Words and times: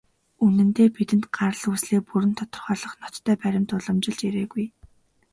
Үнэндээ, 0.45 0.87
бидэнд 0.95 1.25
гарал 1.35 1.63
үүслээ 1.69 2.01
бүрэн 2.07 2.33
тодорхойлох 2.39 2.93
ноттой 3.01 3.35
баримт 3.41 3.71
уламжилж 3.77 4.19
ирээгүй. 4.27 4.65